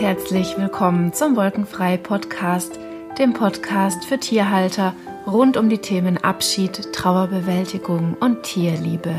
herzlich 0.00 0.56
willkommen 0.56 1.12
zum 1.12 1.34
Wolkenfrei 1.34 1.96
Podcast, 1.96 2.78
dem 3.18 3.32
Podcast 3.32 4.04
für 4.04 4.18
Tierhalter 4.18 4.94
rund 5.26 5.56
um 5.56 5.68
die 5.68 5.78
Themen 5.78 6.18
Abschied, 6.18 6.92
Trauerbewältigung 6.92 8.16
und 8.20 8.44
Tierliebe. 8.44 9.12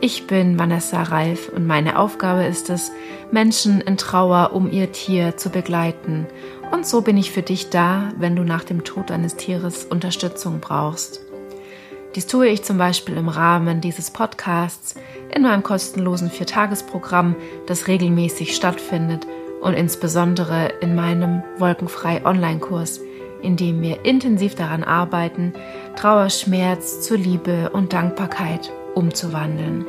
Ich 0.00 0.26
bin 0.26 0.58
Vanessa 0.58 1.02
Reif 1.02 1.50
und 1.50 1.66
meine 1.66 1.98
Aufgabe 1.98 2.44
ist 2.44 2.70
es, 2.70 2.90
Menschen 3.30 3.82
in 3.82 3.98
Trauer 3.98 4.52
um 4.54 4.70
ihr 4.70 4.92
Tier 4.92 5.36
zu 5.36 5.50
begleiten. 5.50 6.26
Und 6.72 6.86
so 6.86 7.02
bin 7.02 7.18
ich 7.18 7.30
für 7.30 7.42
dich 7.42 7.68
da, 7.68 8.14
wenn 8.16 8.34
du 8.34 8.44
nach 8.44 8.64
dem 8.64 8.82
Tod 8.82 9.10
eines 9.10 9.36
Tieres 9.36 9.84
Unterstützung 9.84 10.60
brauchst. 10.60 11.20
Dies 12.14 12.26
tue 12.26 12.48
ich 12.48 12.62
zum 12.62 12.78
Beispiel 12.78 13.18
im 13.18 13.28
Rahmen 13.28 13.82
dieses 13.82 14.10
Podcasts, 14.10 14.94
in 15.34 15.42
meinem 15.42 15.62
kostenlosen 15.62 16.30
Viertagesprogramm, 16.30 17.36
das 17.66 17.88
regelmäßig 17.88 18.56
stattfindet 18.56 19.26
und 19.66 19.74
insbesondere 19.74 20.68
in 20.80 20.94
meinem 20.94 21.42
Wolkenfrei 21.58 22.24
Online-Kurs, 22.24 23.00
in 23.42 23.56
dem 23.56 23.82
wir 23.82 24.04
intensiv 24.04 24.54
daran 24.54 24.84
arbeiten, 24.84 25.54
Trauerschmerz 25.96 27.00
zur 27.00 27.18
Liebe 27.18 27.70
und 27.70 27.92
Dankbarkeit 27.92 28.70
umzuwandeln. 28.94 29.84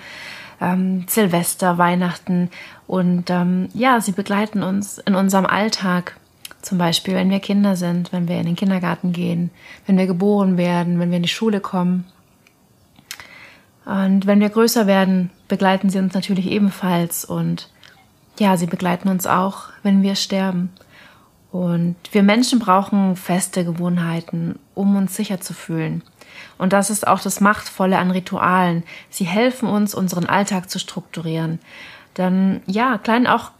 ähm, 0.60 1.06
Silvester, 1.08 1.78
Weihnachten. 1.78 2.50
Und 2.86 3.30
ähm, 3.30 3.70
ja, 3.74 4.02
sie 4.02 4.12
begleiten 4.12 4.62
uns 4.62 4.98
in 4.98 5.16
unserem 5.16 5.46
Alltag. 5.46 6.18
Zum 6.62 6.78
Beispiel, 6.78 7.16
wenn 7.16 7.30
wir 7.30 7.40
Kinder 7.40 7.78
sind, 7.78 8.12
wenn 8.12 8.28
wir 8.28 8.38
in 8.38 8.46
den 8.46 8.58
Kindergarten 8.58 9.14
gehen, 9.14 9.50
wenn 9.86 9.98
wir 9.98 10.08
geboren 10.08 10.58
werden, 10.58 11.00
wenn 11.00 11.12
wir 11.12 11.18
in 11.18 11.24
die 11.24 11.30
Schule 11.30 11.62
kommen. 11.62 12.04
Und 13.86 14.28
wenn 14.28 14.42
wir 14.42 14.50
größer 14.50 14.86
werden, 14.86 15.30
begleiten 15.48 15.90
sie 15.90 16.00
uns 16.00 16.14
natürlich 16.14 16.48
ebenfalls. 16.48 17.24
Und 17.24 17.70
ja, 18.38 18.58
sie 18.58 18.68
begleiten 18.68 19.08
uns 19.08 19.26
auch, 19.26 19.70
wenn 19.84 20.04
wir 20.04 20.16
sterben. 20.16 20.74
Und 21.52 21.96
wir 22.12 22.22
Menschen 22.22 22.60
brauchen 22.60 23.16
feste 23.16 23.66
Gewohnheiten, 23.66 24.60
um 24.76 24.96
uns 24.96 25.16
sicher 25.16 25.42
zu 25.42 25.54
fühlen. 25.54 26.04
Und 26.58 26.74
das 26.74 26.90
ist 26.90 27.08
auch 27.08 27.20
das 27.20 27.42
Machtvolle 27.42 27.98
an 27.98 28.12
Ritualen. 28.12 28.84
Sie 29.10 29.24
helfen 29.24 29.68
uns, 29.68 29.96
unseren 29.96 30.26
Alltag 30.26 30.70
zu 30.70 30.78
strukturieren. 30.78 31.60
Dann, 32.14 32.62
ja, 32.68 33.00
klein 33.00 33.26
auch, 33.26 33.52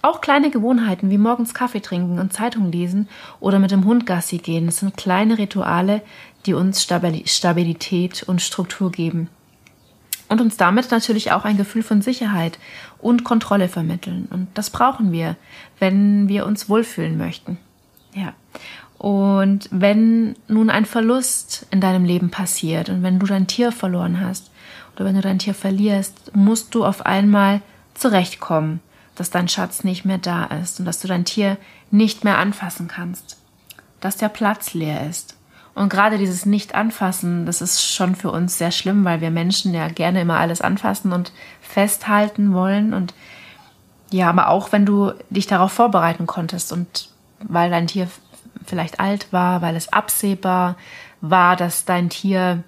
auch 0.00 0.20
kleine 0.20 0.50
Gewohnheiten 0.50 1.10
wie 1.10 1.18
morgens 1.18 1.52
Kaffee 1.52 1.80
trinken 1.80 2.18
und 2.18 2.32
Zeitung 2.32 2.72
lesen 2.72 3.08
oder 3.40 3.58
mit 3.58 3.70
dem 3.70 3.84
Hund 3.84 4.06
Gassi 4.06 4.38
gehen. 4.38 4.66
Das 4.66 4.78
sind 4.78 4.96
kleine 4.96 5.36
Rituale, 5.36 6.02
die 6.46 6.54
uns 6.54 6.82
Stabilität 6.82 8.22
und 8.22 8.40
Struktur 8.40 8.90
geben. 8.90 9.28
Und 10.28 10.40
uns 10.40 10.56
damit 10.56 10.90
natürlich 10.90 11.32
auch 11.32 11.44
ein 11.44 11.56
Gefühl 11.56 11.82
von 11.82 12.02
Sicherheit 12.02 12.58
und 12.98 13.22
Kontrolle 13.22 13.68
vermitteln. 13.68 14.26
Und 14.30 14.48
das 14.54 14.70
brauchen 14.70 15.12
wir, 15.12 15.36
wenn 15.78 16.28
wir 16.28 16.46
uns 16.46 16.68
wohlfühlen 16.68 17.16
möchten. 17.16 17.58
Ja. 18.12 18.32
Und 18.98 19.68
wenn 19.70 20.34
nun 20.48 20.70
ein 20.70 20.86
Verlust 20.86 21.66
in 21.70 21.80
deinem 21.80 22.04
Leben 22.04 22.30
passiert 22.30 22.88
und 22.88 23.02
wenn 23.02 23.18
du 23.18 23.26
dein 23.26 23.46
Tier 23.46 23.70
verloren 23.70 24.20
hast 24.20 24.50
oder 24.94 25.04
wenn 25.04 25.14
du 25.14 25.20
dein 25.20 25.38
Tier 25.38 25.54
verlierst, 25.54 26.34
musst 26.34 26.74
du 26.74 26.84
auf 26.84 27.04
einmal 27.04 27.60
zurechtkommen, 27.94 28.80
dass 29.14 29.30
dein 29.30 29.48
Schatz 29.48 29.84
nicht 29.84 30.04
mehr 30.04 30.18
da 30.18 30.44
ist 30.44 30.80
und 30.80 30.86
dass 30.86 31.00
du 31.00 31.08
dein 31.08 31.24
Tier 31.24 31.58
nicht 31.90 32.24
mehr 32.24 32.38
anfassen 32.38 32.88
kannst, 32.88 33.38
dass 34.00 34.16
der 34.16 34.28
Platz 34.28 34.74
leer 34.74 35.08
ist. 35.08 35.35
Und 35.76 35.90
gerade 35.90 36.16
dieses 36.16 36.46
Nicht-Anfassen, 36.46 37.44
das 37.44 37.60
ist 37.60 37.82
schon 37.82 38.16
für 38.16 38.30
uns 38.30 38.56
sehr 38.56 38.70
schlimm, 38.70 39.04
weil 39.04 39.20
wir 39.20 39.30
Menschen 39.30 39.74
ja 39.74 39.88
gerne 39.88 40.22
immer 40.22 40.38
alles 40.38 40.62
anfassen 40.62 41.12
und 41.12 41.32
festhalten 41.60 42.54
wollen. 42.54 42.94
Und 42.94 43.12
ja, 44.10 44.30
aber 44.30 44.48
auch 44.48 44.72
wenn 44.72 44.86
du 44.86 45.12
dich 45.28 45.46
darauf 45.46 45.72
vorbereiten 45.72 46.26
konntest 46.26 46.72
und 46.72 47.10
weil 47.40 47.68
dein 47.68 47.88
Tier 47.88 48.08
vielleicht 48.64 49.00
alt 49.00 49.34
war, 49.34 49.60
weil 49.60 49.76
es 49.76 49.92
absehbar 49.92 50.76
war, 51.20 51.56
dass 51.56 51.84
dein 51.84 52.08
Tier 52.08 52.64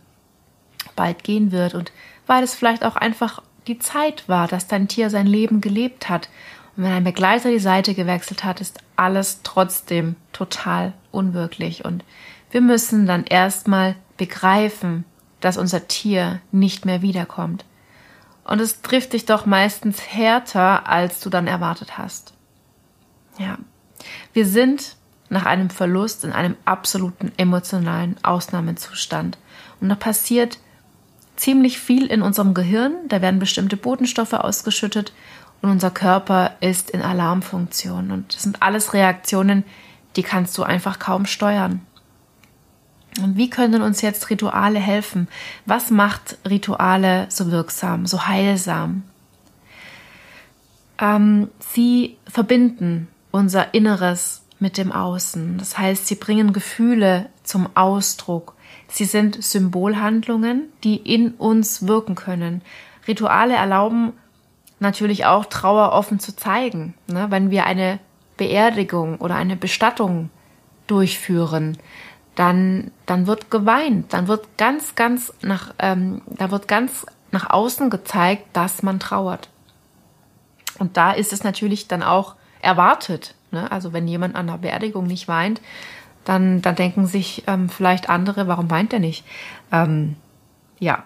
bald 0.94 1.24
gehen 1.24 1.50
wird 1.50 1.72
und 1.72 1.92
weil 2.26 2.44
es 2.44 2.54
vielleicht 2.54 2.84
auch 2.84 2.96
einfach 2.96 3.40
die 3.68 3.78
Zeit 3.78 4.28
war, 4.28 4.48
dass 4.48 4.66
dein 4.66 4.86
Tier 4.86 5.08
sein 5.08 5.26
Leben 5.26 5.62
gelebt 5.62 6.10
hat. 6.10 6.28
Und 6.76 6.84
wenn 6.84 6.92
ein 6.92 7.04
Begleiter 7.04 7.48
die 7.48 7.58
Seite 7.58 7.94
gewechselt 7.94 8.44
hat, 8.44 8.60
ist 8.60 8.80
alles 8.96 9.40
trotzdem 9.44 10.16
total 10.34 10.92
unwirklich. 11.10 11.86
Und 11.86 12.04
wir 12.50 12.60
müssen 12.60 13.06
dann 13.06 13.24
erstmal 13.24 13.96
begreifen, 14.16 15.04
dass 15.40 15.56
unser 15.56 15.88
Tier 15.88 16.40
nicht 16.50 16.84
mehr 16.84 17.02
wiederkommt. 17.02 17.64
Und 18.44 18.60
es 18.60 18.80
trifft 18.80 19.12
dich 19.12 19.26
doch 19.26 19.46
meistens 19.46 20.00
härter, 20.00 20.88
als 20.88 21.20
du 21.20 21.30
dann 21.30 21.46
erwartet 21.46 21.98
hast. 21.98 22.32
Ja. 23.38 23.58
Wir 24.32 24.46
sind 24.46 24.96
nach 25.28 25.44
einem 25.44 25.70
Verlust 25.70 26.24
in 26.24 26.32
einem 26.32 26.56
absoluten 26.64 27.32
emotionalen 27.36 28.16
Ausnahmezustand. 28.22 29.38
Und 29.80 29.90
da 29.90 29.94
passiert 29.94 30.58
ziemlich 31.36 31.78
viel 31.78 32.06
in 32.06 32.22
unserem 32.22 32.54
Gehirn, 32.54 32.94
da 33.08 33.20
werden 33.20 33.38
bestimmte 33.38 33.76
Botenstoffe 33.76 34.32
ausgeschüttet 34.32 35.12
und 35.60 35.70
unser 35.70 35.90
Körper 35.90 36.52
ist 36.60 36.90
in 36.90 37.02
Alarmfunktion. 37.02 38.10
Und 38.10 38.34
das 38.34 38.42
sind 38.42 38.62
alles 38.62 38.94
Reaktionen, 38.94 39.64
die 40.16 40.22
kannst 40.22 40.56
du 40.58 40.62
einfach 40.62 40.98
kaum 40.98 41.26
steuern. 41.26 41.80
Und 43.22 43.36
wie 43.36 43.50
können 43.50 43.82
uns 43.82 44.00
jetzt 44.00 44.30
Rituale 44.30 44.78
helfen? 44.78 45.28
Was 45.66 45.90
macht 45.90 46.38
Rituale 46.48 47.26
so 47.28 47.50
wirksam, 47.50 48.06
so 48.06 48.26
heilsam? 48.26 49.02
Ähm, 51.00 51.48
sie 51.58 52.16
verbinden 52.26 53.08
unser 53.30 53.74
Inneres 53.74 54.42
mit 54.58 54.78
dem 54.78 54.92
Außen. 54.92 55.58
Das 55.58 55.78
heißt, 55.78 56.06
sie 56.06 56.16
bringen 56.16 56.52
Gefühle 56.52 57.28
zum 57.44 57.68
Ausdruck. 57.74 58.54
Sie 58.88 59.04
sind 59.04 59.42
Symbolhandlungen, 59.42 60.64
die 60.82 60.96
in 60.96 61.32
uns 61.32 61.86
wirken 61.86 62.14
können. 62.14 62.62
Rituale 63.06 63.54
erlauben 63.54 64.12
natürlich 64.80 65.26
auch 65.26 65.44
Trauer 65.46 65.92
offen 65.92 66.20
zu 66.20 66.34
zeigen. 66.34 66.94
Ne? 67.06 67.26
Wenn 67.30 67.50
wir 67.50 67.66
eine 67.66 67.98
Beerdigung 68.36 69.16
oder 69.18 69.34
eine 69.34 69.56
Bestattung 69.56 70.30
durchführen, 70.86 71.78
dann, 72.38 72.90
dann 73.06 73.26
wird 73.26 73.50
geweint, 73.50 74.12
dann 74.12 74.28
wird 74.28 74.46
ganz, 74.56 74.94
ganz 74.94 75.32
nach, 75.42 75.74
ähm, 75.78 76.22
da 76.26 76.50
wird 76.50 76.68
ganz 76.68 77.04
nach 77.30 77.50
außen 77.50 77.90
gezeigt, 77.90 78.44
dass 78.52 78.82
man 78.82 79.00
trauert. 79.00 79.48
Und 80.78 80.96
da 80.96 81.12
ist 81.12 81.32
es 81.32 81.42
natürlich 81.44 81.88
dann 81.88 82.02
auch 82.02 82.36
erwartet, 82.60 83.34
Ne? 83.50 83.70
Also 83.70 83.92
wenn 83.92 84.08
jemand 84.08 84.34
an 84.36 84.46
der 84.46 84.58
Beerdigung 84.58 85.06
nicht 85.06 85.28
weint, 85.28 85.60
dann, 86.24 86.60
dann 86.60 86.74
denken 86.74 87.06
sich 87.06 87.44
ähm, 87.46 87.68
vielleicht 87.68 88.10
andere, 88.10 88.48
warum 88.48 88.70
weint 88.70 88.92
er 88.92 88.98
nicht? 88.98 89.24
Ähm, 89.72 90.16
ja, 90.78 91.04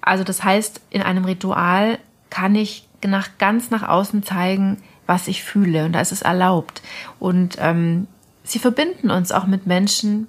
also 0.00 0.24
das 0.24 0.42
heißt, 0.42 0.80
in 0.90 1.02
einem 1.02 1.24
Ritual 1.24 1.98
kann 2.30 2.54
ich 2.54 2.88
nach, 3.04 3.38
ganz 3.38 3.70
nach 3.70 3.88
außen 3.88 4.22
zeigen, 4.22 4.82
was 5.06 5.28
ich 5.28 5.44
fühle 5.44 5.84
und 5.84 5.92
da 5.92 6.00
ist 6.00 6.12
es 6.12 6.22
erlaubt. 6.22 6.82
Und 7.20 7.56
ähm, 7.60 8.08
sie 8.42 8.58
verbinden 8.58 9.10
uns 9.10 9.30
auch 9.30 9.46
mit 9.46 9.66
Menschen, 9.66 10.28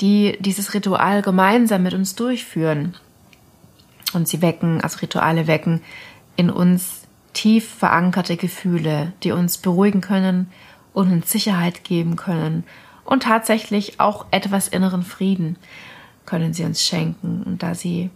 die 0.00 0.36
dieses 0.40 0.74
Ritual 0.74 1.22
gemeinsam 1.22 1.82
mit 1.82 1.94
uns 1.94 2.14
durchführen. 2.14 2.96
Und 4.12 4.28
sie 4.28 4.40
wecken, 4.40 4.80
also 4.80 4.98
Rituale 4.98 5.46
wecken 5.46 5.82
in 6.36 6.50
uns 6.50 7.02
tief 7.32 7.68
verankerte 7.68 8.36
Gefühle, 8.36 9.12
die 9.22 9.32
uns 9.32 9.58
beruhigen 9.58 10.00
können 10.00 10.50
und 10.92 11.12
uns 11.12 11.30
Sicherheit 11.30 11.84
geben 11.84 12.16
können 12.16 12.64
und 13.08 13.22
tatsächlich 13.22 14.00
auch 14.00 14.26
etwas 14.32 14.68
inneren 14.68 15.02
Frieden 15.02 15.56
können 16.26 16.52
sie 16.52 16.64
uns 16.64 16.82
schenken. 16.82 17.42
Und 17.42 17.62
da 17.62 17.74
sie 17.74 18.10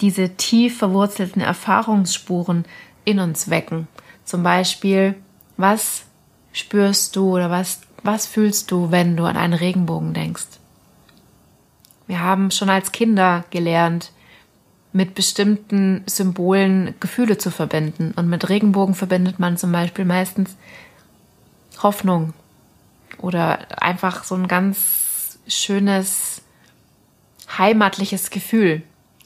diese 0.00 0.30
tief 0.30 0.78
verwurzelten 0.78 1.42
Erfahrungsspuren 1.42 2.64
in 3.04 3.20
uns 3.20 3.50
wecken, 3.50 3.86
zum 4.24 4.42
Beispiel, 4.42 5.14
was 5.58 6.04
spürst 6.54 7.16
du 7.16 7.34
oder 7.34 7.50
was, 7.50 7.82
was 8.02 8.26
fühlst 8.26 8.70
du, 8.70 8.90
wenn 8.90 9.14
du 9.14 9.24
an 9.24 9.36
einen 9.36 9.52
Regenbogen 9.52 10.14
denkst? 10.14 10.46
Wir 12.10 12.24
haben 12.24 12.50
schon 12.50 12.70
als 12.70 12.90
Kinder 12.90 13.44
gelernt, 13.50 14.10
mit 14.92 15.14
bestimmten 15.14 16.02
Symbolen 16.06 16.96
Gefühle 16.98 17.38
zu 17.38 17.52
verbinden. 17.52 18.14
Und 18.16 18.28
mit 18.28 18.48
Regenbogen 18.48 18.96
verbindet 18.96 19.38
man 19.38 19.56
zum 19.56 19.70
Beispiel 19.70 20.04
meistens 20.04 20.56
Hoffnung 21.84 22.34
oder 23.18 23.80
einfach 23.80 24.24
so 24.24 24.34
ein 24.34 24.48
ganz 24.48 25.38
schönes 25.46 26.42
heimatliches 27.56 28.30
Gefühl. 28.30 28.82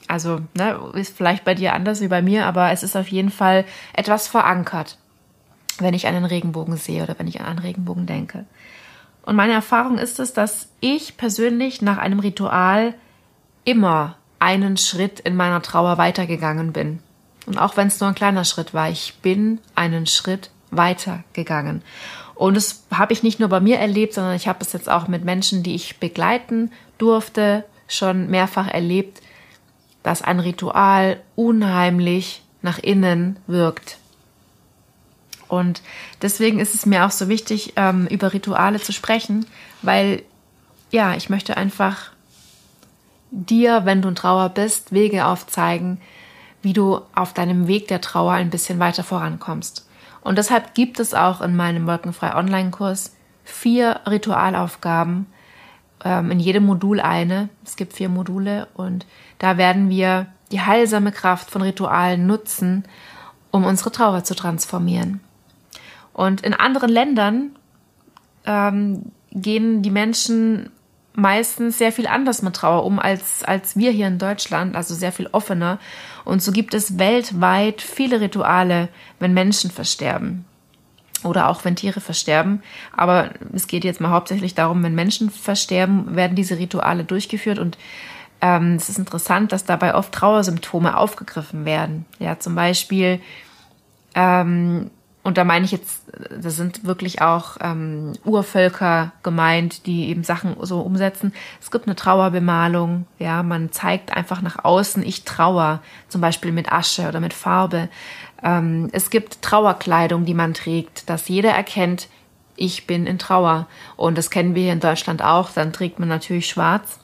Also, 0.07 0.41
ne, 0.53 0.79
ist 0.93 1.17
vielleicht 1.17 1.43
bei 1.43 1.55
dir 1.55 1.73
anders 1.73 2.01
wie 2.01 2.07
bei 2.07 2.21
mir, 2.21 2.45
aber 2.45 2.69
es 2.69 2.83
ist 2.83 2.95
auf 2.95 3.07
jeden 3.07 3.31
Fall 3.31 3.65
etwas 3.93 4.27
verankert, 4.27 4.99
wenn 5.79 5.95
ich 5.95 6.05
einen 6.05 6.25
Regenbogen 6.25 6.77
sehe 6.77 7.01
oder 7.01 7.17
wenn 7.17 7.27
ich 7.27 7.41
an 7.41 7.47
einen 7.47 7.59
Regenbogen 7.59 8.05
denke. 8.05 8.45
Und 9.25 9.35
meine 9.35 9.53
Erfahrung 9.53 9.97
ist 9.97 10.19
es, 10.19 10.33
dass 10.33 10.69
ich 10.81 11.17
persönlich 11.17 11.81
nach 11.81 11.97
einem 11.97 12.19
Ritual 12.19 12.93
immer 13.63 14.17
einen 14.39 14.77
Schritt 14.77 15.19
in 15.19 15.35
meiner 15.35 15.61
Trauer 15.61 15.97
weitergegangen 15.97 16.71
bin. 16.71 16.99
Und 17.47 17.57
auch 17.57 17.77
wenn 17.77 17.87
es 17.87 17.99
nur 17.99 18.09
ein 18.09 18.15
kleiner 18.15 18.43
Schritt 18.43 18.73
war, 18.73 18.89
ich 18.89 19.15
bin 19.21 19.59
einen 19.73 20.05
Schritt 20.05 20.51
weitergegangen. 20.69 21.81
Und 22.35 22.55
das 22.55 22.83
habe 22.93 23.13
ich 23.13 23.23
nicht 23.23 23.39
nur 23.39 23.49
bei 23.49 23.59
mir 23.59 23.79
erlebt, 23.79 24.13
sondern 24.13 24.35
ich 24.35 24.47
habe 24.47 24.59
es 24.61 24.73
jetzt 24.73 24.89
auch 24.89 25.07
mit 25.07 25.23
Menschen, 25.23 25.63
die 25.63 25.73
ich 25.73 25.99
begleiten 25.99 26.71
durfte, 26.97 27.63
schon 27.87 28.29
mehrfach 28.29 28.67
erlebt, 28.67 29.21
dass 30.03 30.21
ein 30.21 30.39
Ritual 30.39 31.19
unheimlich 31.35 32.43
nach 32.61 32.77
innen 32.77 33.37
wirkt. 33.47 33.97
Und 35.47 35.81
deswegen 36.21 36.59
ist 36.59 36.75
es 36.75 36.85
mir 36.85 37.05
auch 37.05 37.11
so 37.11 37.27
wichtig, 37.27 37.73
ähm, 37.75 38.07
über 38.07 38.33
Rituale 38.33 38.79
zu 38.79 38.91
sprechen, 38.91 39.45
weil 39.81 40.23
ja, 40.91 41.15
ich 41.15 41.29
möchte 41.29 41.57
einfach 41.57 42.11
dir, 43.31 43.85
wenn 43.85 44.01
du 44.01 44.09
in 44.09 44.15
Trauer 44.15 44.49
bist, 44.49 44.91
Wege 44.91 45.25
aufzeigen, 45.25 45.99
wie 46.61 46.73
du 46.73 47.01
auf 47.13 47.33
deinem 47.33 47.67
Weg 47.67 47.87
der 47.87 48.01
Trauer 48.01 48.33
ein 48.33 48.49
bisschen 48.49 48.79
weiter 48.79 49.03
vorankommst. 49.03 49.87
Und 50.21 50.37
deshalb 50.37 50.73
gibt 50.73 50.99
es 50.99 51.13
auch 51.13 51.41
in 51.41 51.55
meinem 51.55 51.85
Wolkenfrei 51.85 52.35
Online-Kurs 52.35 53.15
vier 53.43 53.99
Ritualaufgaben, 54.09 55.27
ähm, 56.03 56.31
in 56.31 56.39
jedem 56.39 56.65
Modul 56.65 56.99
eine. 56.99 57.49
Es 57.63 57.75
gibt 57.75 57.93
vier 57.93 58.09
Module 58.09 58.67
und 58.73 59.05
da 59.37 59.57
werden 59.57 59.89
wir 59.89 60.27
die 60.51 60.61
heilsame 60.61 61.11
Kraft 61.11 61.51
von 61.51 61.61
Ritualen 61.61 62.25
nutzen, 62.25 62.85
um 63.51 63.65
unsere 63.65 63.91
Trauer 63.91 64.23
zu 64.23 64.35
transformieren. 64.35 65.19
Und 66.15 66.41
in 66.41 66.53
anderen 66.53 66.89
Ländern 66.89 67.51
ähm, 68.45 69.11
gehen 69.31 69.81
die 69.81 69.91
Menschen 69.91 70.69
meistens 71.13 71.77
sehr 71.77 71.91
viel 71.91 72.07
anders 72.07 72.41
mit 72.41 72.55
Trauer 72.55 72.85
um 72.85 72.99
als, 72.99 73.43
als 73.43 73.75
wir 73.75 73.91
hier 73.91 74.07
in 74.07 74.17
Deutschland, 74.17 74.77
also 74.77 74.95
sehr 74.95 75.11
viel 75.11 75.27
offener. 75.33 75.77
Und 76.23 76.41
so 76.41 76.53
gibt 76.53 76.73
es 76.73 76.97
weltweit 76.97 77.81
viele 77.81 78.21
Rituale, 78.21 78.87
wenn 79.19 79.33
Menschen 79.33 79.71
versterben. 79.71 80.45
Oder 81.25 81.49
auch 81.49 81.65
wenn 81.65 81.75
Tiere 81.75 81.99
versterben. 81.99 82.63
Aber 82.95 83.31
es 83.51 83.67
geht 83.67 83.83
jetzt 83.83 83.99
mal 83.99 84.11
hauptsächlich 84.11 84.55
darum, 84.55 84.83
wenn 84.83 84.95
Menschen 84.95 85.29
versterben, 85.29 86.15
werden 86.15 86.37
diese 86.37 86.57
Rituale 86.57 87.03
durchgeführt. 87.03 87.59
Und 87.59 87.77
ähm, 88.39 88.75
es 88.75 88.87
ist 88.87 88.99
interessant, 88.99 89.51
dass 89.51 89.65
dabei 89.65 89.95
oft 89.95 90.13
Trauersymptome 90.13 90.95
aufgegriffen 90.95 91.65
werden. 91.65 92.05
Ja, 92.19 92.39
zum 92.39 92.55
Beispiel 92.55 93.19
ähm, 94.13 94.91
und 95.25 95.39
da 95.39 95.43
meine 95.43 95.65
ich 95.65 95.71
jetzt, 95.71 96.03
das 96.29 96.55
sind 96.55 96.85
wirklich 96.85 97.19
auch 97.23 97.57
ähm, 97.59 98.13
Urvölker 98.25 99.11
gemeint, 99.23 99.87
die 99.87 100.09
eben 100.09 100.23
Sachen 100.23 100.55
so 100.61 100.81
umsetzen. 100.81 101.33
Es 101.59 101.71
gibt 101.71 101.87
eine 101.87 101.95
Trauerbemalung, 101.95 103.07
ja, 103.17 103.41
man 103.41 103.71
zeigt 103.71 104.15
einfach 104.15 104.43
nach 104.43 104.63
außen, 104.63 105.01
ich 105.01 105.23
trauer, 105.23 105.81
zum 106.09 106.21
Beispiel 106.21 106.51
mit 106.51 106.71
Asche 106.71 107.07
oder 107.07 107.21
mit 107.21 107.33
Farbe. 107.33 107.89
Ähm, 108.43 108.89
es 108.91 109.09
gibt 109.09 109.41
Trauerkleidung, 109.41 110.25
die 110.25 110.35
man 110.35 110.53
trägt, 110.53 111.09
dass 111.09 111.27
jeder 111.27 111.49
erkennt, 111.49 112.07
ich 112.55 112.85
bin 112.85 113.07
in 113.07 113.17
Trauer. 113.17 113.65
Und 113.95 114.19
das 114.19 114.29
kennen 114.29 114.53
wir 114.53 114.61
hier 114.61 114.73
in 114.73 114.79
Deutschland 114.79 115.23
auch. 115.23 115.49
Dann 115.49 115.73
trägt 115.73 115.97
man 115.97 116.07
natürlich 116.07 116.47
schwarz. 116.47 116.99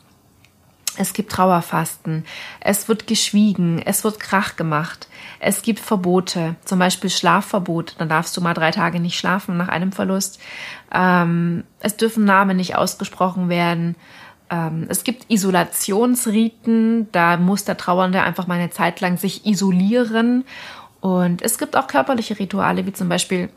Es 0.97 1.13
gibt 1.13 1.31
Trauerfasten, 1.31 2.25
es 2.59 2.89
wird 2.89 3.07
geschwiegen, 3.07 3.81
es 3.85 4.03
wird 4.03 4.19
Krach 4.19 4.57
gemacht, 4.57 5.07
es 5.39 5.61
gibt 5.61 5.79
Verbote, 5.79 6.55
zum 6.65 6.79
Beispiel 6.79 7.09
Schlafverbot, 7.09 7.95
dann 7.97 8.09
darfst 8.09 8.35
du 8.35 8.41
mal 8.41 8.53
drei 8.53 8.71
Tage 8.71 8.99
nicht 8.99 9.17
schlafen 9.17 9.55
nach 9.55 9.69
einem 9.69 9.93
Verlust. 9.93 10.39
Ähm, 10.93 11.63
es 11.79 11.95
dürfen 11.95 12.25
Namen 12.25 12.57
nicht 12.57 12.75
ausgesprochen 12.75 13.47
werden. 13.47 13.95
Ähm, 14.49 14.85
es 14.89 15.05
gibt 15.05 15.31
Isolationsriten, 15.31 17.09
da 17.13 17.38
muss 17.38 17.63
der 17.63 17.77
Trauernde 17.77 18.21
einfach 18.21 18.47
mal 18.47 18.59
eine 18.59 18.69
Zeit 18.69 18.99
lang 18.99 19.17
sich 19.17 19.45
isolieren. 19.45 20.43
Und 20.99 21.41
es 21.41 21.57
gibt 21.57 21.77
auch 21.77 21.88
körperliche 21.88 22.38
Rituale, 22.38 22.85
wie 22.85 22.93
zum 22.93 23.07
Beispiel 23.07 23.49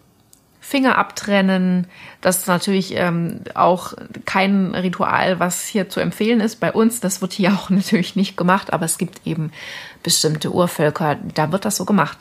Finger 0.64 0.96
abtrennen. 0.96 1.88
Das 2.22 2.38
ist 2.38 2.46
natürlich 2.46 2.94
ähm, 2.96 3.40
auch 3.52 3.92
kein 4.24 4.74
Ritual, 4.74 5.38
was 5.38 5.66
hier 5.66 5.90
zu 5.90 6.00
empfehlen 6.00 6.40
ist 6.40 6.58
bei 6.58 6.72
uns. 6.72 7.00
Das 7.00 7.20
wird 7.20 7.34
hier 7.34 7.52
auch 7.54 7.68
natürlich 7.68 8.16
nicht 8.16 8.38
gemacht, 8.38 8.72
aber 8.72 8.86
es 8.86 8.96
gibt 8.96 9.26
eben 9.26 9.52
bestimmte 10.02 10.50
Urvölker, 10.50 11.16
da 11.34 11.52
wird 11.52 11.66
das 11.66 11.76
so 11.76 11.84
gemacht. 11.84 12.16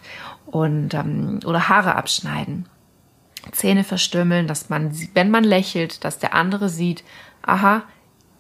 Und, 0.46 0.94
ähm, 0.94 1.40
oder 1.46 1.70
Haare 1.70 1.96
abschneiden. 1.96 2.68
Zähne 3.54 3.86
verstümmeln, 3.86 4.46
dass 4.46 4.70
man, 4.70 4.94
wenn 5.14 5.32
man 5.32 5.46
lächelt, 5.46 6.04
dass 6.04 6.20
der 6.20 6.34
andere 6.36 6.68
sieht, 6.68 7.04
aha, 7.44 7.84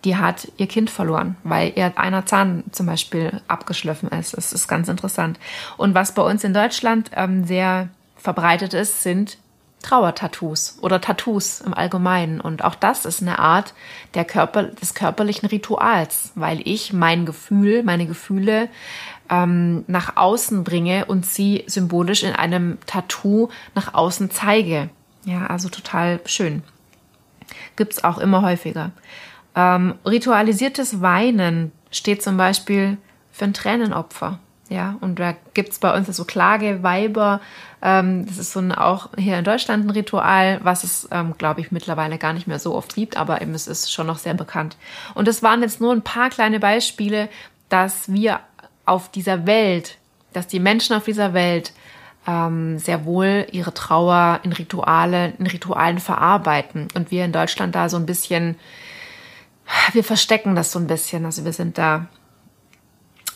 die 0.03 0.17
hat 0.17 0.49
ihr 0.57 0.67
Kind 0.67 0.89
verloren, 0.89 1.37
weil 1.43 1.71
ihr 1.75 1.97
einer 1.97 2.25
Zahn 2.25 2.65
zum 2.71 2.87
Beispiel 2.87 3.41
abgeschliffen 3.47 4.09
ist. 4.09 4.35
Das 4.35 4.51
ist 4.51 4.67
ganz 4.67 4.89
interessant. 4.89 5.39
Und 5.77 5.95
was 5.95 6.13
bei 6.13 6.21
uns 6.21 6.43
in 6.43 6.53
Deutschland 6.53 7.09
ähm, 7.15 7.45
sehr 7.45 7.87
verbreitet 8.17 8.73
ist, 8.73 9.01
sind 9.01 9.37
Trauertattoos 9.83 10.79
oder 10.81 10.99
Tattoos 10.99 11.61
im 11.61 11.73
Allgemeinen. 11.73 12.41
Und 12.41 12.63
auch 12.63 12.73
das 12.73 13.05
ist 13.05 13.21
eine 13.21 13.37
Art 13.37 13.73
der 14.15 14.25
Körper, 14.25 14.63
des 14.63 14.95
körperlichen 14.95 15.47
Rituals, 15.47 16.31
weil 16.33 16.61
ich 16.63 16.93
mein 16.93 17.25
Gefühl, 17.25 17.83
meine 17.83 18.07
Gefühle 18.07 18.69
ähm, 19.29 19.83
nach 19.87 20.17
außen 20.17 20.63
bringe 20.63 21.05
und 21.05 21.25
sie 21.25 21.63
symbolisch 21.67 22.23
in 22.23 22.33
einem 22.33 22.79
Tattoo 22.87 23.49
nach 23.75 23.93
außen 23.93 24.31
zeige. 24.31 24.89
Ja, 25.25 25.47
also 25.47 25.69
total 25.69 26.19
schön. 26.25 26.63
Gibt's 27.75 28.03
auch 28.03 28.17
immer 28.17 28.41
häufiger. 28.41 28.91
Ähm, 29.55 29.95
ritualisiertes 30.05 31.01
Weinen 31.01 31.71
steht 31.91 32.23
zum 32.23 32.37
Beispiel 32.37 32.97
für 33.31 33.45
ein 33.45 33.53
Tränenopfer. 33.53 34.39
Ja, 34.69 34.95
und 35.01 35.19
da 35.19 35.35
gibt's 35.53 35.79
bei 35.79 35.95
uns 35.95 36.07
so 36.15 36.23
Klageweiber. 36.25 37.41
Ähm, 37.81 38.25
das 38.25 38.37
ist 38.37 38.53
so 38.53 38.59
ein, 38.59 38.71
auch 38.71 39.09
hier 39.17 39.37
in 39.37 39.43
Deutschland 39.43 39.85
ein 39.85 39.89
Ritual, 39.89 40.59
was 40.63 40.83
es, 40.83 41.07
ähm, 41.11 41.35
glaube 41.37 41.61
ich, 41.61 41.71
mittlerweile 41.71 42.17
gar 42.17 42.33
nicht 42.33 42.47
mehr 42.47 42.59
so 42.59 42.73
oft 42.73 42.95
gibt, 42.95 43.17
aber 43.17 43.41
eben 43.41 43.53
es 43.53 43.67
ist 43.67 43.91
schon 43.91 44.07
noch 44.07 44.17
sehr 44.17 44.33
bekannt. 44.33 44.77
Und 45.15 45.27
das 45.27 45.43
waren 45.43 45.61
jetzt 45.61 45.81
nur 45.81 45.91
ein 45.91 46.01
paar 46.01 46.29
kleine 46.29 46.59
Beispiele, 46.59 47.29
dass 47.69 48.11
wir 48.11 48.39
auf 48.85 49.11
dieser 49.11 49.45
Welt, 49.45 49.97
dass 50.31 50.47
die 50.47 50.59
Menschen 50.59 50.95
auf 50.95 51.03
dieser 51.03 51.33
Welt 51.33 51.73
ähm, 52.25 52.79
sehr 52.79 53.05
wohl 53.05 53.47
ihre 53.51 53.73
Trauer 53.73 54.39
in 54.43 54.53
Rituale, 54.53 55.33
in 55.37 55.47
Ritualen 55.47 55.99
verarbeiten. 55.99 56.87
Und 56.93 57.11
wir 57.11 57.25
in 57.25 57.33
Deutschland 57.33 57.75
da 57.75 57.89
so 57.89 57.97
ein 57.97 58.05
bisschen, 58.05 58.55
wir 59.91 60.03
verstecken 60.03 60.55
das 60.55 60.71
so 60.71 60.79
ein 60.79 60.87
bisschen. 60.87 61.25
Also 61.25 61.43
wir 61.43 61.53
sind 61.53 61.77
da 61.77 62.07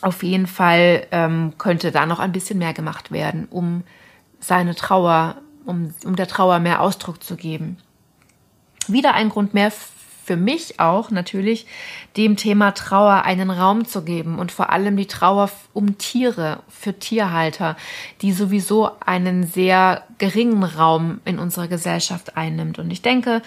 auf 0.02 0.22
jeden 0.22 0.46
Fall 0.46 1.06
ähm, 1.10 1.54
könnte 1.58 1.90
da 1.90 2.06
noch 2.06 2.20
ein 2.20 2.32
bisschen 2.32 2.58
mehr 2.58 2.72
gemacht 2.72 3.10
werden, 3.10 3.46
um 3.50 3.82
seine 4.40 4.74
Trauer, 4.74 5.36
um, 5.64 5.94
um 6.04 6.16
der 6.16 6.28
Trauer 6.28 6.58
mehr 6.58 6.80
Ausdruck 6.80 7.22
zu 7.22 7.36
geben. 7.36 7.78
Wieder 8.86 9.14
ein 9.14 9.28
Grund 9.28 9.54
mehr 9.54 9.72
für 10.28 10.36
mich 10.36 10.78
auch 10.78 11.10
natürlich, 11.10 11.66
dem 12.18 12.36
Thema 12.36 12.72
Trauer 12.72 13.22
einen 13.24 13.50
Raum 13.50 13.86
zu 13.86 14.02
geben 14.04 14.38
und 14.38 14.52
vor 14.52 14.68
allem 14.68 14.94
die 14.94 15.06
Trauer 15.06 15.50
um 15.72 15.96
Tiere, 15.96 16.60
für 16.68 16.98
Tierhalter, 16.98 17.78
die 18.20 18.32
sowieso 18.32 18.90
einen 19.00 19.46
sehr 19.46 20.02
geringen 20.18 20.64
Raum 20.64 21.22
in 21.24 21.38
unserer 21.38 21.66
Gesellschaft 21.66 22.36
einnimmt. 22.36 22.78
Und 22.78 22.90
ich 22.90 23.00
denke, 23.00 23.40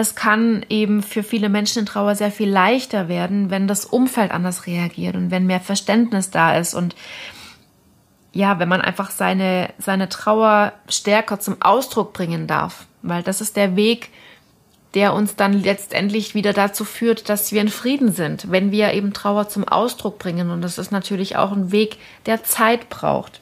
es 0.00 0.14
kann 0.14 0.64
eben 0.70 1.02
für 1.02 1.22
viele 1.22 1.50
Menschen 1.50 1.80
in 1.80 1.86
Trauer 1.86 2.14
sehr 2.14 2.30
viel 2.30 2.48
leichter 2.48 3.08
werden, 3.08 3.50
wenn 3.50 3.68
das 3.68 3.84
Umfeld 3.84 4.30
anders 4.32 4.66
reagiert 4.66 5.14
und 5.14 5.30
wenn 5.30 5.46
mehr 5.46 5.60
Verständnis 5.60 6.30
da 6.30 6.56
ist 6.56 6.72
und 6.74 6.96
ja, 8.32 8.58
wenn 8.58 8.68
man 8.68 8.80
einfach 8.80 9.10
seine, 9.10 9.70
seine 9.78 10.08
Trauer 10.08 10.72
stärker 10.88 11.38
zum 11.38 11.60
Ausdruck 11.60 12.14
bringen 12.14 12.46
darf. 12.46 12.86
Weil 13.02 13.22
das 13.22 13.40
ist 13.40 13.56
der 13.56 13.76
Weg, 13.76 14.08
der 14.94 15.12
uns 15.12 15.36
dann 15.36 15.52
letztendlich 15.52 16.34
wieder 16.34 16.52
dazu 16.52 16.84
führt, 16.84 17.28
dass 17.28 17.52
wir 17.52 17.60
in 17.60 17.68
Frieden 17.68 18.12
sind, 18.12 18.50
wenn 18.50 18.70
wir 18.70 18.94
eben 18.94 19.12
Trauer 19.12 19.48
zum 19.48 19.66
Ausdruck 19.68 20.18
bringen. 20.18 20.50
Und 20.50 20.62
das 20.62 20.78
ist 20.78 20.92
natürlich 20.92 21.36
auch 21.36 21.52
ein 21.52 21.72
Weg, 21.72 21.98
der 22.24 22.42
Zeit 22.44 22.88
braucht. 22.88 23.40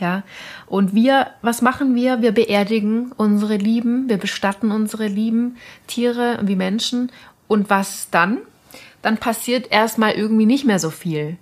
Ja. 0.00 0.22
Und 0.66 0.94
wir, 0.94 1.28
was 1.42 1.62
machen 1.62 1.94
wir? 1.94 2.22
Wir 2.22 2.32
beerdigen 2.32 3.12
unsere 3.16 3.56
Lieben, 3.56 4.08
wir 4.08 4.18
bestatten 4.18 4.70
unsere 4.70 5.06
Lieben, 5.06 5.56
Tiere 5.86 6.40
wie 6.42 6.56
Menschen. 6.56 7.10
Und 7.48 7.70
was 7.70 8.08
dann? 8.10 8.38
Dann 9.02 9.18
passiert 9.18 9.70
erstmal 9.70 10.12
irgendwie 10.12 10.46
nicht 10.46 10.64
mehr 10.64 10.78
so 10.78 10.90
viel. 10.90 11.36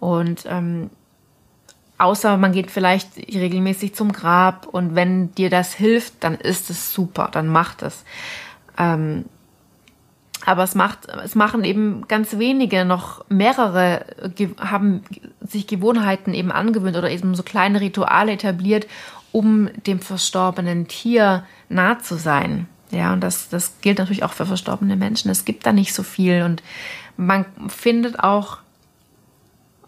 Und 0.00 0.46
ähm, 0.48 0.90
außer 1.98 2.36
man 2.36 2.52
geht 2.52 2.70
vielleicht 2.70 3.16
regelmäßig 3.16 3.94
zum 3.94 4.12
Grab 4.12 4.66
und 4.66 4.94
wenn 4.94 5.32
dir 5.34 5.50
das 5.50 5.74
hilft, 5.74 6.24
dann 6.24 6.34
ist 6.34 6.70
es 6.70 6.92
super, 6.92 7.28
dann 7.30 7.46
macht 7.46 7.82
es. 7.82 8.04
Ähm, 8.76 9.26
aber 10.44 10.62
es 10.64 10.74
macht, 10.74 11.06
es 11.24 11.34
machen 11.34 11.64
eben 11.64 12.06
ganz 12.08 12.38
wenige 12.38 12.84
noch 12.84 13.24
mehrere, 13.28 14.04
haben 14.58 15.02
sich 15.40 15.66
Gewohnheiten 15.66 16.34
eben 16.34 16.50
angewöhnt 16.50 16.96
oder 16.96 17.10
eben 17.10 17.34
so 17.34 17.42
kleine 17.42 17.80
Rituale 17.80 18.32
etabliert, 18.32 18.86
um 19.30 19.70
dem 19.86 20.00
verstorbenen 20.00 20.88
Tier 20.88 21.44
nah 21.68 21.98
zu 21.98 22.16
sein. 22.16 22.66
Ja, 22.90 23.12
und 23.12 23.20
das, 23.20 23.48
das 23.48 23.80
gilt 23.80 23.98
natürlich 23.98 24.24
auch 24.24 24.32
für 24.32 24.44
verstorbene 24.44 24.96
Menschen. 24.96 25.30
Es 25.30 25.44
gibt 25.44 25.64
da 25.64 25.72
nicht 25.72 25.94
so 25.94 26.02
viel 26.02 26.42
und 26.42 26.62
man 27.16 27.46
findet 27.68 28.20
auch 28.20 28.58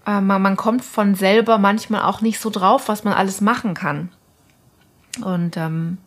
äh, 0.06 0.20
man, 0.20 0.42
man 0.42 0.56
kommt 0.56 0.84
von 0.84 1.14
selber 1.14 1.58
manchmal 1.58 2.02
auch 2.02 2.20
nicht 2.20 2.40
so 2.40 2.50
drauf, 2.50 2.88
was 2.88 3.04
man 3.04 3.14
alles 3.14 3.40
machen 3.40 3.75
kann. 3.75 4.11
Und 5.23 5.56
ähm, 5.56 5.99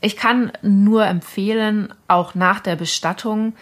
ich 0.00 0.16
kann 0.16 0.52
nur 0.62 1.06
empfehlen, 1.06 1.92
auch 2.06 2.34
nach 2.34 2.60
der 2.60 2.76
Bestattung 2.76 3.54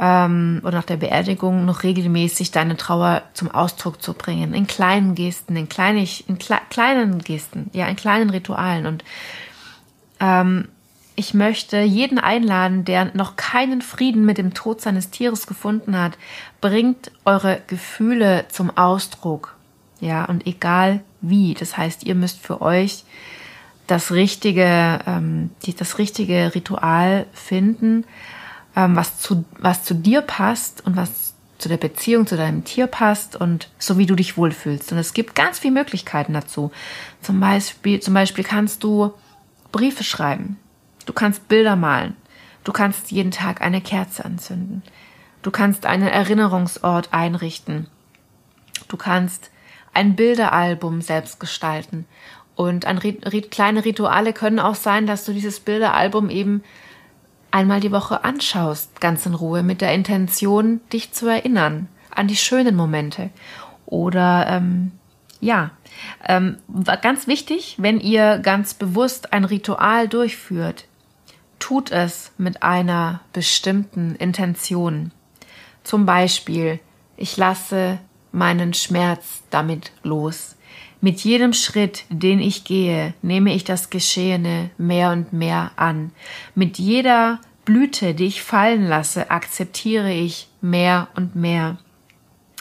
ähm, 0.00 0.60
oder 0.62 0.78
nach 0.78 0.84
der 0.84 0.96
Beerdigung 0.96 1.64
noch 1.64 1.82
regelmäßig 1.82 2.50
deine 2.50 2.76
Trauer 2.76 3.22
zum 3.34 3.50
Ausdruck 3.50 4.02
zu 4.02 4.14
bringen. 4.14 4.54
In 4.54 4.66
kleinen 4.66 5.14
Gesten, 5.14 5.56
in, 5.56 5.68
kleinig, 5.68 6.28
in 6.28 6.38
kle 6.38 6.58
kleinen 6.70 7.18
Gesten, 7.18 7.70
ja, 7.72 7.86
in 7.86 7.96
kleinen 7.96 8.30
Ritualen. 8.30 8.86
Und 8.86 9.04
ähm, 10.20 10.68
ich 11.16 11.34
möchte 11.34 11.80
jeden 11.80 12.18
einladen, 12.18 12.84
der 12.84 13.14
noch 13.14 13.36
keinen 13.36 13.82
Frieden 13.82 14.24
mit 14.24 14.38
dem 14.38 14.54
Tod 14.54 14.80
seines 14.80 15.10
Tieres 15.10 15.46
gefunden 15.46 15.98
hat, 15.98 16.18
bringt 16.60 17.12
eure 17.24 17.60
Gefühle 17.66 18.46
zum 18.48 18.76
Ausdruck. 18.76 19.54
Ja, 20.00 20.24
und 20.24 20.46
egal 20.46 21.00
wie. 21.20 21.54
Das 21.54 21.76
heißt, 21.76 22.04
ihr 22.04 22.14
müsst 22.14 22.40
für 22.40 22.60
euch 22.60 23.04
das 23.86 24.12
richtige, 24.12 25.00
ähm, 25.06 25.50
die, 25.64 25.74
das 25.74 25.98
richtige 25.98 26.54
Ritual 26.54 27.26
finden, 27.32 28.04
ähm, 28.76 28.96
was 28.96 29.18
zu, 29.18 29.44
was 29.58 29.84
zu 29.84 29.94
dir 29.94 30.22
passt 30.22 30.84
und 30.86 30.96
was 30.96 31.34
zu 31.58 31.68
der 31.68 31.76
Beziehung 31.76 32.26
zu 32.26 32.36
deinem 32.36 32.64
Tier 32.64 32.86
passt 32.86 33.36
und 33.36 33.70
so 33.78 33.96
wie 33.96 34.06
du 34.06 34.14
dich 34.14 34.36
wohlfühlst. 34.36 34.92
Und 34.92 34.98
es 34.98 35.14
gibt 35.14 35.34
ganz 35.34 35.58
viele 35.58 35.74
Möglichkeiten 35.74 36.32
dazu. 36.32 36.72
Zum 37.22 37.40
Beispiel, 37.40 38.00
zum 38.00 38.14
Beispiel 38.14 38.44
kannst 38.44 38.82
du 38.82 39.14
Briefe 39.72 40.04
schreiben. 40.04 40.58
Du 41.06 41.12
kannst 41.12 41.48
Bilder 41.48 41.76
malen. 41.76 42.16
Du 42.64 42.72
kannst 42.72 43.12
jeden 43.12 43.30
Tag 43.30 43.60
eine 43.60 43.80
Kerze 43.80 44.24
anzünden. 44.24 44.82
Du 45.42 45.50
kannst 45.50 45.86
einen 45.86 46.08
Erinnerungsort 46.08 47.12
einrichten. 47.12 47.86
Du 48.88 48.96
kannst 48.96 49.50
ein 49.92 50.16
Bilderalbum 50.16 51.02
selbst 51.02 51.38
gestalten. 51.38 52.06
Und 52.56 52.86
ein, 52.86 53.00
kleine 53.50 53.84
Rituale 53.84 54.32
können 54.32 54.60
auch 54.60 54.76
sein, 54.76 55.06
dass 55.06 55.24
du 55.24 55.32
dieses 55.32 55.60
Bilderalbum 55.60 56.30
eben 56.30 56.62
einmal 57.50 57.80
die 57.80 57.92
Woche 57.92 58.24
anschaust, 58.24 59.00
ganz 59.00 59.26
in 59.26 59.34
Ruhe, 59.34 59.62
mit 59.62 59.80
der 59.80 59.94
Intention, 59.94 60.80
dich 60.92 61.12
zu 61.12 61.26
erinnern 61.26 61.88
an 62.10 62.28
die 62.28 62.36
schönen 62.36 62.76
Momente. 62.76 63.30
Oder 63.86 64.46
ähm, 64.48 64.92
ja, 65.40 65.70
ähm, 66.26 66.56
ganz 67.02 67.26
wichtig, 67.26 67.76
wenn 67.78 68.00
ihr 68.00 68.38
ganz 68.38 68.74
bewusst 68.74 69.32
ein 69.32 69.44
Ritual 69.44 70.08
durchführt, 70.08 70.86
tut 71.58 71.90
es 71.90 72.32
mit 72.38 72.62
einer 72.62 73.20
bestimmten 73.32 74.14
Intention. 74.16 75.12
Zum 75.82 76.06
Beispiel, 76.06 76.80
ich 77.16 77.36
lasse 77.36 77.98
meinen 78.32 78.74
Schmerz 78.74 79.42
damit 79.50 79.92
los. 80.02 80.56
Mit 81.04 81.20
jedem 81.20 81.52
Schritt, 81.52 82.04
den 82.08 82.40
ich 82.40 82.64
gehe, 82.64 83.12
nehme 83.20 83.54
ich 83.54 83.62
das 83.62 83.90
Geschehene 83.90 84.70
mehr 84.78 85.10
und 85.10 85.34
mehr 85.34 85.72
an. 85.76 86.12
Mit 86.54 86.78
jeder 86.78 87.42
Blüte, 87.66 88.14
die 88.14 88.24
ich 88.24 88.42
fallen 88.42 88.88
lasse, 88.88 89.30
akzeptiere 89.30 90.10
ich 90.10 90.48
mehr 90.62 91.08
und 91.14 91.36
mehr. 91.36 91.76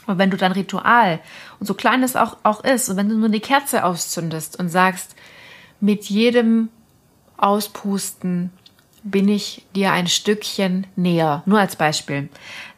Und 0.07 0.17
wenn 0.17 0.29
du 0.29 0.35
dein 0.35 0.51
Ritual, 0.51 1.21
und 1.61 1.67
so 1.67 1.73
klein 1.73 2.03
es 2.03 2.17
auch, 2.17 2.35
auch 2.43 2.65
ist, 2.65 2.89
und 2.89 2.97
wenn 2.97 3.07
du 3.07 3.15
nur 3.15 3.29
die 3.29 3.39
Kerze 3.39 3.85
auszündest 3.85 4.59
und 4.59 4.67
sagst, 4.67 5.15
mit 5.79 6.03
jedem 6.09 6.67
Auspusten 7.37 8.51
bin 9.03 9.29
ich 9.29 9.65
dir 9.73 9.93
ein 9.93 10.07
Stückchen 10.07 10.85
näher. 10.97 11.43
Nur 11.45 11.61
als 11.61 11.77
Beispiel. 11.77 12.27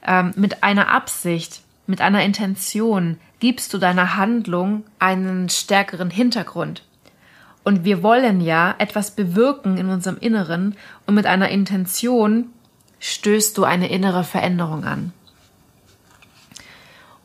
Ähm, 0.06 0.32
mit 0.36 0.62
einer 0.62 0.90
Absicht, 0.90 1.64
mit 1.88 2.02
einer 2.02 2.24
Intention 2.24 3.18
gibst 3.46 3.76
du 3.76 3.78
deiner 3.78 4.16
Handlung 4.16 4.86
einen 4.98 5.50
stärkeren 5.50 6.10
Hintergrund. 6.10 6.82
Und 7.64 7.84
wir 7.84 8.02
wollen 8.02 8.42
ja 8.42 8.74
etwas 8.80 9.12
bewirken 9.12 9.78
in 9.78 9.88
unserem 9.90 10.18
Inneren 10.18 10.76
und 11.06 11.14
mit 11.14 11.28
einer 11.28 11.50
Intention 11.50 12.48
stößt 12.98 13.56
du 13.56 13.64
eine 13.64 13.88
innere 13.92 14.24
Veränderung 14.24 14.84
an. 14.84 15.14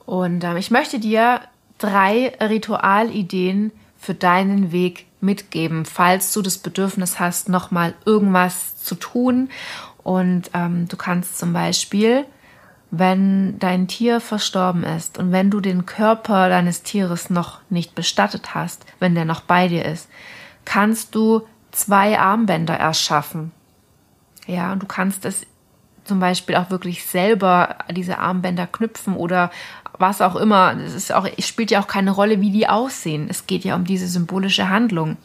Und 0.04 0.44
ähm, 0.44 0.58
ich 0.58 0.70
möchte 0.70 0.98
dir 0.98 1.40
drei 1.78 2.36
Ritualideen 2.38 3.72
für 3.96 4.12
deinen 4.12 4.72
Weg 4.72 5.06
mitgeben, 5.22 5.86
falls 5.86 6.34
du 6.34 6.42
das 6.42 6.58
Bedürfnis 6.58 7.18
hast, 7.18 7.48
nochmal 7.48 7.94
irgendwas 8.04 8.76
zu 8.76 8.94
tun. 8.94 9.48
Und 10.02 10.50
ähm, 10.52 10.86
du 10.86 10.98
kannst 10.98 11.38
zum 11.38 11.54
Beispiel, 11.54 12.26
wenn 12.90 13.58
dein 13.58 13.86
Tier 13.86 14.20
verstorben 14.20 14.82
ist 14.82 15.18
und 15.18 15.32
wenn 15.32 15.50
du 15.50 15.60
den 15.60 15.86
Körper 15.86 16.48
deines 16.48 16.82
Tieres 16.82 17.30
noch 17.30 17.60
nicht 17.70 17.94
bestattet 17.94 18.54
hast, 18.54 18.84
wenn 18.98 19.14
der 19.14 19.24
noch 19.24 19.42
bei 19.42 19.68
dir 19.68 19.84
ist, 19.84 20.08
kannst 20.64 21.14
du 21.14 21.42
zwei 21.70 22.18
Armbänder 22.18 22.74
erschaffen. 22.74 23.52
Ja, 24.46 24.72
und 24.72 24.82
du 24.82 24.86
kannst 24.86 25.24
es 25.24 25.46
zum 26.04 26.18
Beispiel 26.18 26.56
auch 26.56 26.70
wirklich 26.70 27.04
selber 27.06 27.76
diese 27.90 28.18
Armbänder 28.18 28.66
knüpfen 28.66 29.14
oder 29.14 29.50
was 29.98 30.20
auch 30.20 30.34
immer. 30.34 30.74
Es 30.76 30.94
ist 30.94 31.12
auch, 31.12 31.28
es 31.36 31.46
spielt 31.46 31.70
ja 31.70 31.80
auch 31.80 31.86
keine 31.86 32.10
Rolle, 32.10 32.40
wie 32.40 32.50
die 32.50 32.66
aussehen. 32.66 33.28
Es 33.28 33.46
geht 33.46 33.64
ja 33.64 33.76
um 33.76 33.84
diese 33.84 34.08
symbolische 34.08 34.68
Handlung. 34.68 35.18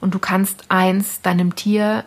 Und 0.00 0.14
du 0.14 0.18
kannst 0.18 0.64
eins 0.68 1.22
deinem 1.22 1.54
Tier 1.54 2.04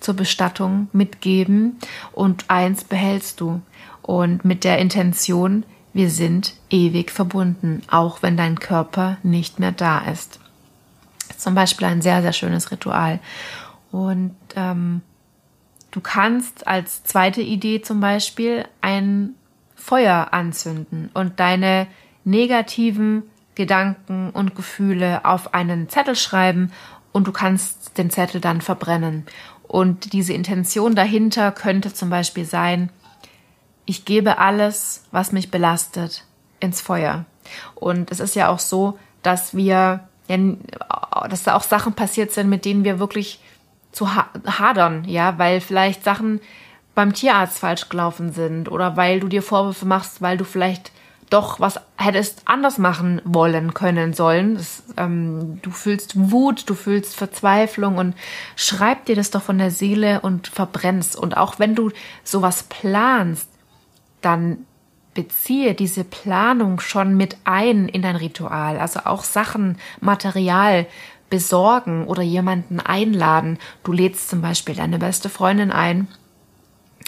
zur 0.00 0.14
Bestattung 0.14 0.88
mitgeben 0.92 1.78
und 2.12 2.44
eins 2.48 2.84
behältst 2.84 3.40
du. 3.40 3.60
Und 4.08 4.42
mit 4.42 4.64
der 4.64 4.78
Intention, 4.78 5.64
wir 5.92 6.08
sind 6.08 6.54
ewig 6.70 7.10
verbunden, 7.10 7.82
auch 7.90 8.22
wenn 8.22 8.38
dein 8.38 8.58
Körper 8.58 9.18
nicht 9.22 9.60
mehr 9.60 9.70
da 9.70 9.98
ist. 9.98 10.40
Zum 11.36 11.54
Beispiel 11.54 11.86
ein 11.86 12.00
sehr, 12.00 12.22
sehr 12.22 12.32
schönes 12.32 12.70
Ritual. 12.70 13.20
Und 13.92 14.34
ähm, 14.56 15.02
du 15.90 16.00
kannst 16.00 16.66
als 16.66 17.04
zweite 17.04 17.42
Idee 17.42 17.82
zum 17.82 18.00
Beispiel 18.00 18.64
ein 18.80 19.34
Feuer 19.74 20.28
anzünden 20.30 21.10
und 21.12 21.38
deine 21.38 21.86
negativen 22.24 23.24
Gedanken 23.56 24.30
und 24.30 24.54
Gefühle 24.54 25.26
auf 25.26 25.52
einen 25.52 25.90
Zettel 25.90 26.16
schreiben 26.16 26.72
und 27.12 27.26
du 27.26 27.32
kannst 27.32 27.98
den 27.98 28.08
Zettel 28.08 28.40
dann 28.40 28.62
verbrennen. 28.62 29.26
Und 29.64 30.14
diese 30.14 30.32
Intention 30.32 30.94
dahinter 30.94 31.52
könnte 31.52 31.92
zum 31.92 32.08
Beispiel 32.08 32.46
sein, 32.46 32.88
ich 33.88 34.04
gebe 34.04 34.36
alles, 34.36 35.04
was 35.12 35.32
mich 35.32 35.50
belastet, 35.50 36.24
ins 36.60 36.82
Feuer. 36.82 37.24
Und 37.74 38.10
es 38.10 38.20
ist 38.20 38.36
ja 38.36 38.48
auch 38.48 38.58
so, 38.58 38.98
dass 39.22 39.56
wir, 39.56 40.06
dass 40.28 41.44
da 41.44 41.56
auch 41.56 41.62
Sachen 41.62 41.94
passiert 41.94 42.30
sind, 42.30 42.50
mit 42.50 42.66
denen 42.66 42.84
wir 42.84 42.98
wirklich 42.98 43.40
zu 43.90 44.14
hadern, 44.14 45.04
ja, 45.06 45.38
weil 45.38 45.62
vielleicht 45.62 46.04
Sachen 46.04 46.42
beim 46.94 47.14
Tierarzt 47.14 47.60
falsch 47.60 47.88
gelaufen 47.88 48.30
sind 48.32 48.70
oder 48.70 48.98
weil 48.98 49.20
du 49.20 49.28
dir 49.28 49.42
Vorwürfe 49.42 49.86
machst, 49.86 50.20
weil 50.20 50.36
du 50.36 50.44
vielleicht 50.44 50.92
doch 51.30 51.58
was 51.58 51.80
hättest 51.96 52.42
anders 52.44 52.76
machen 52.76 53.22
wollen 53.24 53.72
können 53.72 54.12
sollen. 54.12 54.56
Das, 54.56 54.82
ähm, 54.98 55.60
du 55.62 55.70
fühlst 55.70 56.12
Wut, 56.30 56.68
du 56.68 56.74
fühlst 56.74 57.16
Verzweiflung 57.16 57.96
und 57.96 58.14
schreib 58.54 59.06
dir 59.06 59.16
das 59.16 59.30
doch 59.30 59.42
von 59.42 59.56
der 59.56 59.70
Seele 59.70 60.20
und 60.20 60.48
verbrennst. 60.48 61.16
Und 61.16 61.38
auch 61.38 61.58
wenn 61.58 61.74
du 61.74 61.90
sowas 62.22 62.64
planst, 62.64 63.48
dann 64.20 64.66
beziehe 65.14 65.74
diese 65.74 66.04
Planung 66.04 66.80
schon 66.80 67.16
mit 67.16 67.36
ein 67.44 67.88
in 67.88 68.02
dein 68.02 68.16
Ritual. 68.16 68.78
Also 68.78 69.00
auch 69.04 69.24
Sachen, 69.24 69.76
Material 70.00 70.86
besorgen 71.30 72.06
oder 72.06 72.22
jemanden 72.22 72.80
einladen. 72.80 73.58
Du 73.82 73.92
lädst 73.92 74.30
zum 74.30 74.40
Beispiel 74.40 74.74
deine 74.74 74.98
beste 74.98 75.28
Freundin 75.28 75.72
ein, 75.72 76.08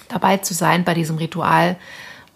dabei 0.09 0.39
zu 0.39 0.55
sein 0.55 0.85
bei 0.85 0.95
diesem 0.95 1.17
Ritual 1.17 1.77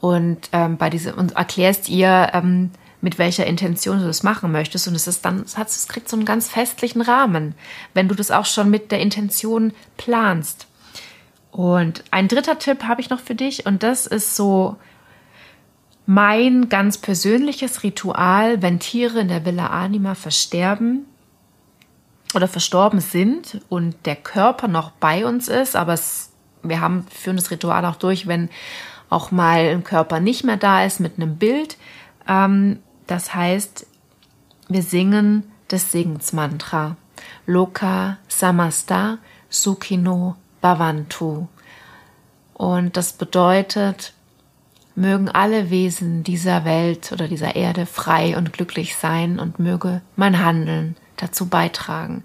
und 0.00 0.48
ähm, 0.52 0.76
bei 0.76 0.90
diesem 0.90 1.14
und 1.14 1.32
erklärst 1.32 1.88
ihr, 1.88 2.30
ähm, 2.32 2.70
mit 3.00 3.18
welcher 3.18 3.46
Intention 3.46 3.98
du 3.98 4.06
das 4.06 4.22
machen 4.22 4.50
möchtest. 4.50 4.88
Und 4.88 4.94
es 4.94 5.06
ist 5.06 5.24
dann, 5.24 5.42
es, 5.42 5.58
hat, 5.58 5.68
es 5.68 5.88
kriegt 5.88 6.08
so 6.08 6.16
einen 6.16 6.24
ganz 6.24 6.48
festlichen 6.48 7.02
Rahmen, 7.02 7.54
wenn 7.92 8.08
du 8.08 8.14
das 8.14 8.30
auch 8.30 8.46
schon 8.46 8.70
mit 8.70 8.90
der 8.92 9.00
Intention 9.00 9.72
planst. 9.96 10.66
Und 11.54 12.02
ein 12.10 12.26
dritter 12.26 12.58
Tipp 12.58 12.82
habe 12.82 13.00
ich 13.00 13.10
noch 13.10 13.20
für 13.20 13.36
dich 13.36 13.64
und 13.64 13.84
das 13.84 14.08
ist 14.08 14.34
so 14.34 14.74
mein 16.04 16.68
ganz 16.68 16.98
persönliches 16.98 17.84
Ritual, 17.84 18.60
wenn 18.60 18.80
Tiere 18.80 19.20
in 19.20 19.28
der 19.28 19.44
Villa 19.44 19.68
Anima 19.68 20.16
versterben 20.16 21.06
oder 22.34 22.48
verstorben 22.48 22.98
sind 22.98 23.60
und 23.68 23.94
der 24.04 24.16
Körper 24.16 24.66
noch 24.66 24.90
bei 24.90 25.24
uns 25.24 25.46
ist, 25.46 25.76
aber 25.76 25.92
es, 25.92 26.32
wir 26.64 26.80
haben, 26.80 27.06
führen 27.08 27.36
das 27.36 27.52
Ritual 27.52 27.84
auch 27.84 27.94
durch, 27.94 28.26
wenn 28.26 28.50
auch 29.08 29.30
mal 29.30 29.60
ein 29.60 29.84
Körper 29.84 30.18
nicht 30.18 30.42
mehr 30.42 30.56
da 30.56 30.84
ist 30.84 30.98
mit 30.98 31.18
einem 31.18 31.36
Bild. 31.36 31.76
Ähm, 32.26 32.80
das 33.06 33.32
heißt, 33.32 33.86
wir 34.68 34.82
singen 34.82 35.44
das 35.68 35.92
Segensmantra. 35.92 36.96
Loka 37.46 38.18
Samasta 38.26 39.18
Sukino 39.48 40.34
Bhavantu. 40.64 41.46
Und 42.54 42.96
das 42.96 43.12
bedeutet, 43.12 44.14
mögen 44.94 45.28
alle 45.28 45.68
Wesen 45.68 46.22
dieser 46.24 46.64
Welt 46.64 47.12
oder 47.12 47.28
dieser 47.28 47.54
Erde 47.54 47.84
frei 47.84 48.34
und 48.34 48.54
glücklich 48.54 48.96
sein 48.96 49.38
und 49.38 49.58
möge 49.58 50.00
mein 50.16 50.42
Handeln 50.42 50.96
dazu 51.16 51.50
beitragen. 51.50 52.24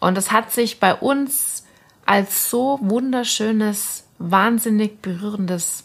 Und 0.00 0.18
es 0.18 0.32
hat 0.32 0.50
sich 0.50 0.80
bei 0.80 0.92
uns 0.92 1.64
als 2.04 2.50
so 2.50 2.80
wunderschönes, 2.82 4.08
wahnsinnig 4.18 5.00
berührendes 5.00 5.84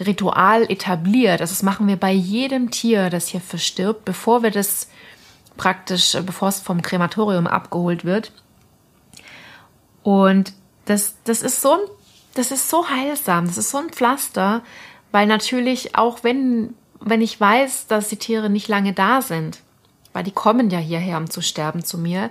Ritual 0.00 0.62
etabliert. 0.70 1.42
Also 1.42 1.52
das 1.52 1.62
machen 1.62 1.86
wir 1.86 1.96
bei 1.96 2.12
jedem 2.12 2.70
Tier, 2.70 3.10
das 3.10 3.28
hier 3.28 3.42
verstirbt, 3.42 4.06
bevor 4.06 4.42
wir 4.42 4.52
das 4.52 4.88
praktisch, 5.58 6.16
bevor 6.24 6.48
es 6.48 6.60
vom 6.60 6.80
Krematorium 6.80 7.46
abgeholt 7.46 8.06
wird. 8.06 8.32
Und 10.02 10.54
das, 10.88 11.16
das 11.24 11.42
ist 11.42 11.60
so 11.60 11.72
ein, 11.72 11.80
das 12.34 12.50
ist 12.50 12.70
so 12.70 12.88
heilsam, 12.88 13.46
das 13.46 13.58
ist 13.58 13.70
so 13.70 13.78
ein 13.78 13.90
Pflaster, 13.90 14.62
weil 15.12 15.26
natürlich 15.26 15.96
auch 15.96 16.24
wenn, 16.24 16.74
wenn 17.00 17.20
ich 17.20 17.38
weiß, 17.38 17.86
dass 17.88 18.08
die 18.08 18.16
Tiere 18.16 18.48
nicht 18.48 18.68
lange 18.68 18.94
da 18.94 19.20
sind, 19.20 19.60
weil 20.12 20.24
die 20.24 20.32
kommen 20.32 20.70
ja 20.70 20.78
hierher, 20.78 21.18
um 21.18 21.28
zu 21.28 21.42
sterben 21.42 21.84
zu 21.84 21.98
mir, 21.98 22.30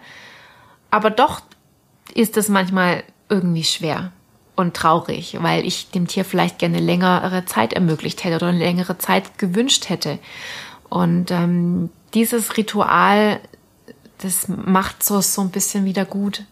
aber 0.90 1.12
doch 1.12 1.42
ist 2.16 2.36
es 2.38 2.50
manchmal 2.50 3.04
irgendwie 3.30 3.64
schwer 3.64 4.12
und 4.56 4.76
traurig, 4.76 5.38
weil 5.42 5.66
ich 5.66 5.92
dem 5.92 6.08
Tier 6.08 6.26
vielleicht 6.26 6.58
gerne 6.58 6.80
längere 6.80 7.46
Zeit 7.46 7.74
ermöglicht 7.74 8.24
hätte 8.24 8.38
oder 8.38 8.48
eine 8.48 8.58
längere 8.58 8.98
Zeit 8.98 9.38
gewünscht 9.38 9.90
hätte. 9.90 10.18
Und 10.90 11.30
ähm, 11.30 11.92
dieses 12.16 12.58
Ritual, 12.58 13.40
das 14.18 14.48
macht 14.48 15.04
so, 15.04 15.22
so 15.22 15.42
ein 15.42 15.52
bisschen 15.52 15.86
wieder 15.86 16.06
gut. 16.06 16.46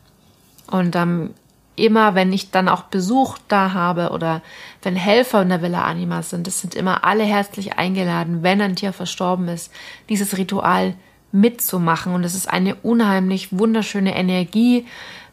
Und 0.67 0.95
ähm, 0.95 1.33
immer, 1.75 2.15
wenn 2.15 2.31
ich 2.33 2.51
dann 2.51 2.69
auch 2.69 2.83
Besuch 2.83 3.37
da 3.47 3.73
habe 3.73 4.09
oder 4.11 4.41
wenn 4.81 4.95
Helfer 4.95 5.41
in 5.41 5.49
der 5.49 5.61
Villa 5.61 5.83
Anima 5.83 6.21
sind, 6.21 6.47
das 6.47 6.61
sind 6.61 6.75
immer 6.75 7.03
alle 7.03 7.23
herzlich 7.23 7.77
eingeladen, 7.77 8.43
wenn 8.43 8.61
ein 8.61 8.75
Tier 8.75 8.93
verstorben 8.93 9.47
ist, 9.47 9.71
dieses 10.09 10.37
Ritual 10.37 10.95
mitzumachen. 11.31 12.13
Und 12.13 12.23
es 12.23 12.35
ist 12.35 12.49
eine 12.49 12.75
unheimlich 12.75 13.57
wunderschöne 13.57 14.15
Energie, 14.15 14.85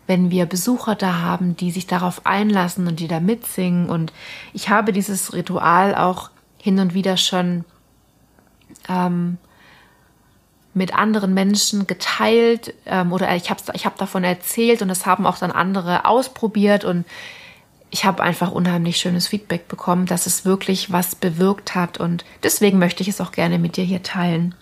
wenn 0.07 0.31
wir 0.31 0.47
Besucher 0.47 0.95
da 0.95 1.21
haben, 1.21 1.57
die 1.57 1.71
sich 1.71 1.87
darauf 1.87 2.27
einlassen 2.27 2.87
und 2.89 2.99
die 3.01 3.09
da 3.09 3.21
mitsingen. 3.21 3.89
Und 3.89 4.13
ich 4.53 4.69
habe 4.69 4.93
dieses 4.93 5.33
Ritual 5.33 5.95
auch 5.95 6.31
hin 6.59 6.79
und 6.81 6.95
wieder 6.95 7.17
schon 7.17 7.65
ähm, 8.89 9.39
mit 10.75 10.95
anderen 10.95 11.35
Menschen 11.35 11.87
geteilt 11.87 12.75
ähm, 12.87 13.13
oder 13.13 13.35
ich 13.37 13.51
habe 13.51 13.61
ich 13.75 13.85
hab 13.85 13.99
davon 13.99 14.25
erzählt 14.25 14.83
und 14.83 14.89
das 14.89 15.07
haben 15.07 15.27
auch 15.27 15.39
dann 15.39 15.51
andere 15.51 16.07
ausprobiert 16.07 16.85
und 16.85 17.05
ich 17.91 18.07
habe 18.07 18.23
einfach 18.23 18.51
unheimlich 18.53 18.97
schönes 18.97 19.27
Feedback 19.29 19.69
bekommen, 19.69 20.07
dass 20.07 20.27
es 20.27 20.47
wirklich 20.47 20.91
was 20.91 21.15
bewirkt 21.15 21.75
hat 21.75 22.01
und 22.01 22.25
deswegen 22.43 22.79
möchte 22.79 23.03
ich 23.03 23.09
es 23.09 23.21
auch 23.21 23.33
gerne 23.33 23.59
mit 23.59 23.77
dir 23.77 23.85
hier 23.85 24.03
teilen. 24.03 24.55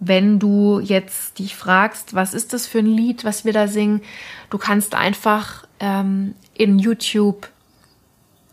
Wenn 0.00 0.38
du 0.38 0.80
jetzt 0.80 1.38
dich 1.38 1.54
fragst, 1.54 2.14
was 2.14 2.34
ist 2.34 2.52
das 2.52 2.66
für 2.66 2.78
ein 2.78 2.86
Lied, 2.86 3.24
was 3.24 3.44
wir 3.44 3.52
da 3.52 3.68
singen, 3.68 4.02
du 4.50 4.58
kannst 4.58 4.94
einfach 4.94 5.64
ähm, 5.80 6.34
in 6.54 6.78
YouTube 6.78 7.48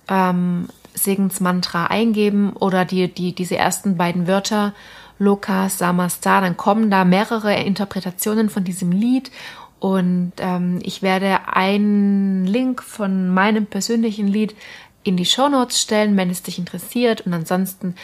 ähm, 0.07 0.67
Segensmantra 0.93 1.87
eingeben 1.87 2.53
oder 2.53 2.85
die, 2.85 3.07
die, 3.13 3.33
diese 3.33 3.57
ersten 3.57 3.97
beiden 3.97 4.27
Wörter, 4.27 4.73
Loka, 5.17 5.69
Samasta, 5.69 6.41
dann 6.41 6.57
kommen 6.57 6.91
da 6.91 7.05
mehrere 7.05 7.55
Interpretationen 7.55 8.49
von 8.49 8.63
diesem 8.63 8.91
Lied. 8.91 9.31
Und 9.79 10.33
ähm, 10.37 10.79
ich 10.83 11.01
werde 11.01 11.47
einen 11.47 12.45
Link 12.45 12.81
von 12.81 13.29
meinem 13.29 13.65
persönlichen 13.65 14.27
Lied 14.27 14.55
in 15.03 15.17
die 15.17 15.25
Show 15.25 15.49
Notes 15.49 15.81
stellen, 15.81 16.17
wenn 16.17 16.29
es 16.29 16.43
dich 16.43 16.57
interessiert. 16.57 17.21
Und 17.21 17.33
ansonsten 17.33 17.95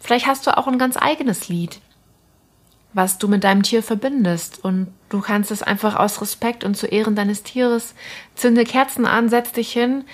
vielleicht 0.00 0.26
hast 0.26 0.46
du 0.46 0.56
auch 0.56 0.66
ein 0.66 0.78
ganz 0.78 0.96
eigenes 0.96 1.48
Lied 1.48 1.80
was 2.94 3.18
du 3.18 3.28
mit 3.28 3.44
deinem 3.44 3.62
Tier 3.62 3.82
verbindest. 3.82 4.62
Und 4.62 4.88
du 5.08 5.20
kannst 5.20 5.50
es 5.50 5.62
einfach 5.62 5.96
aus 5.96 6.20
Respekt 6.20 6.64
und 6.64 6.76
zu 6.76 6.86
Ehren 6.86 7.14
deines 7.14 7.42
Tieres, 7.42 7.94
zünde 8.34 8.64
Kerzen 8.64 9.06
an, 9.06 9.28
setz 9.28 9.52
dich 9.52 9.72
hin, 9.72 10.04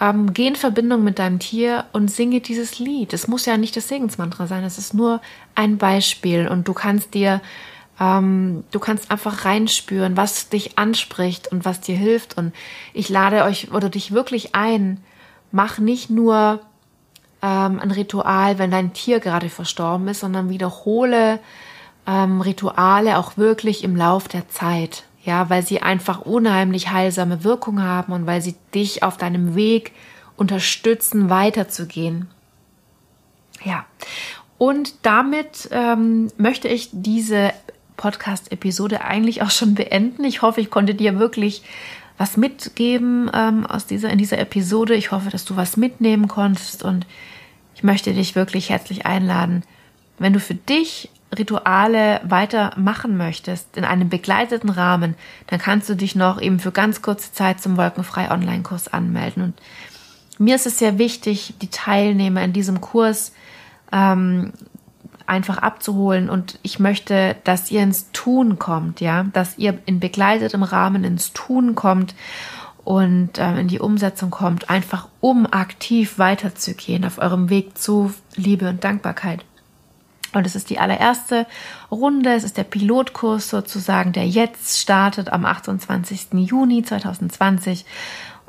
ähm, 0.00 0.32
geh 0.32 0.46
in 0.46 0.56
Verbindung 0.56 1.02
mit 1.02 1.18
deinem 1.18 1.38
Tier 1.38 1.84
und 1.92 2.10
singe 2.10 2.40
dieses 2.40 2.78
Lied. 2.78 3.12
Es 3.12 3.26
muss 3.26 3.46
ja 3.46 3.56
nicht 3.56 3.76
das 3.76 3.88
Segensmantra 3.88 4.46
sein, 4.46 4.64
es 4.64 4.78
ist 4.78 4.94
nur 4.94 5.20
ein 5.54 5.78
Beispiel 5.78 6.48
und 6.48 6.68
du 6.68 6.72
kannst 6.72 7.14
dir, 7.14 7.40
ähm, 8.00 8.64
du 8.70 8.78
kannst 8.78 9.10
einfach 9.10 9.44
reinspüren, 9.44 10.16
was 10.16 10.48
dich 10.48 10.78
anspricht 10.78 11.50
und 11.50 11.64
was 11.64 11.80
dir 11.80 11.96
hilft. 11.96 12.38
Und 12.38 12.54
ich 12.94 13.08
lade 13.08 13.42
euch 13.42 13.72
oder 13.72 13.88
dich 13.88 14.12
wirklich 14.12 14.54
ein, 14.54 15.02
mach 15.50 15.78
nicht 15.78 16.10
nur 16.10 16.60
ähm, 17.42 17.80
ein 17.80 17.90
Ritual, 17.90 18.58
wenn 18.58 18.70
dein 18.70 18.92
Tier 18.92 19.18
gerade 19.18 19.48
verstorben 19.48 20.06
ist, 20.08 20.20
sondern 20.20 20.48
wiederhole 20.48 21.40
ähm, 22.06 22.40
Rituale 22.40 23.18
auch 23.18 23.36
wirklich 23.36 23.82
im 23.82 23.96
Lauf 23.96 24.28
der 24.28 24.48
Zeit. 24.48 25.04
Ja, 25.28 25.50
weil 25.50 25.62
sie 25.62 25.82
einfach 25.82 26.22
unheimlich 26.22 26.90
heilsame 26.90 27.44
Wirkung 27.44 27.82
haben 27.82 28.14
und 28.14 28.26
weil 28.26 28.40
sie 28.40 28.54
dich 28.74 29.02
auf 29.02 29.18
deinem 29.18 29.54
Weg 29.54 29.92
unterstützen, 30.38 31.28
weiterzugehen. 31.28 32.28
Ja, 33.62 33.84
und 34.56 34.94
damit 35.02 35.68
ähm, 35.70 36.32
möchte 36.38 36.68
ich 36.68 36.88
diese 36.92 37.52
Podcast-Episode 37.98 39.02
eigentlich 39.04 39.42
auch 39.42 39.50
schon 39.50 39.74
beenden. 39.74 40.24
Ich 40.24 40.40
hoffe, 40.40 40.62
ich 40.62 40.70
konnte 40.70 40.94
dir 40.94 41.18
wirklich 41.18 41.62
was 42.16 42.38
mitgeben 42.38 43.30
ähm, 43.34 43.66
aus 43.66 43.84
dieser 43.84 44.08
in 44.08 44.16
dieser 44.16 44.38
Episode. 44.38 44.94
Ich 44.94 45.12
hoffe, 45.12 45.28
dass 45.28 45.44
du 45.44 45.56
was 45.56 45.76
mitnehmen 45.76 46.26
konntest 46.26 46.82
und 46.82 47.06
ich 47.74 47.82
möchte 47.82 48.14
dich 48.14 48.34
wirklich 48.34 48.70
herzlich 48.70 49.04
einladen, 49.04 49.62
wenn 50.18 50.32
du 50.32 50.40
für 50.40 50.54
dich 50.54 51.10
Rituale 51.36 52.20
weitermachen 52.24 53.16
möchtest, 53.16 53.76
in 53.76 53.84
einem 53.84 54.08
begleiteten 54.08 54.70
Rahmen, 54.70 55.14
dann 55.48 55.58
kannst 55.58 55.88
du 55.88 55.94
dich 55.94 56.14
noch 56.14 56.40
eben 56.40 56.58
für 56.58 56.72
ganz 56.72 57.02
kurze 57.02 57.32
Zeit 57.32 57.60
zum 57.60 57.76
Wolkenfrei 57.76 58.30
Online-Kurs 58.30 58.88
anmelden. 58.88 59.42
Und 59.42 59.54
mir 60.38 60.54
ist 60.54 60.66
es 60.66 60.78
sehr 60.78 60.98
wichtig, 60.98 61.54
die 61.60 61.70
Teilnehmer 61.70 62.42
in 62.42 62.52
diesem 62.52 62.80
Kurs 62.80 63.32
ähm, 63.92 64.52
einfach 65.26 65.58
abzuholen 65.58 66.30
und 66.30 66.58
ich 66.62 66.78
möchte, 66.78 67.36
dass 67.44 67.70
ihr 67.70 67.82
ins 67.82 68.10
Tun 68.12 68.58
kommt, 68.58 69.00
ja, 69.00 69.24
dass 69.24 69.58
ihr 69.58 69.78
in 69.84 70.00
begleitetem 70.00 70.62
Rahmen 70.62 71.04
ins 71.04 71.34
Tun 71.34 71.74
kommt 71.74 72.14
und 72.84 73.36
äh, 73.36 73.60
in 73.60 73.68
die 73.68 73.80
Umsetzung 73.80 74.30
kommt, 74.30 74.70
einfach 74.70 75.08
um 75.20 75.46
aktiv 75.46 76.18
weiterzugehen 76.18 77.04
auf 77.04 77.18
eurem 77.18 77.50
Weg 77.50 77.76
zu 77.76 78.14
Liebe 78.36 78.70
und 78.70 78.82
Dankbarkeit. 78.82 79.44
Und 80.38 80.46
es 80.46 80.56
ist 80.56 80.70
die 80.70 80.78
allererste 80.78 81.46
Runde, 81.90 82.32
es 82.32 82.44
ist 82.44 82.56
der 82.56 82.64
Pilotkurs 82.64 83.50
sozusagen, 83.50 84.12
der 84.12 84.26
jetzt 84.26 84.78
startet 84.78 85.30
am 85.30 85.44
28. 85.44 86.28
Juni 86.32 86.82
2020. 86.82 87.84